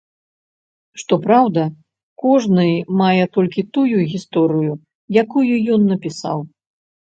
[1.01, 1.65] Што праўда,
[2.23, 2.65] кожны
[3.03, 4.73] мае толькі тую гісторыю,
[5.25, 6.37] якую ён напісаў.